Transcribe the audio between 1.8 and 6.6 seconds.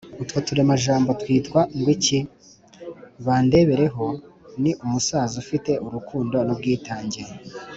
iki? bandebereho ni umusaza ufite urukundo